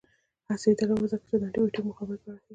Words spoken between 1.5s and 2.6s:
بایوټیک مقاومت په اړه ښيي.